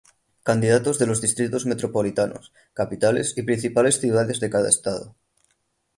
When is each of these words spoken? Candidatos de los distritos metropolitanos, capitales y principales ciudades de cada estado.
Candidatos 0.41 0.97
de 0.97 1.05
los 1.05 1.21
distritos 1.21 1.67
metropolitanos, 1.67 2.51
capitales 2.73 3.35
y 3.37 3.43
principales 3.43 3.99
ciudades 4.01 4.39
de 4.39 4.49
cada 4.49 4.67
estado. 4.67 5.15